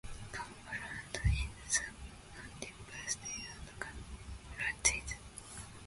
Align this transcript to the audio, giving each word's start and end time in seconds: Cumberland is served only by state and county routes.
Cumberland 0.31 1.19
is 1.31 1.51
served 1.69 1.95
only 2.55 2.73
by 2.89 3.07
state 3.07 3.45
and 3.69 3.79
county 3.79 4.11
routes. 4.57 5.13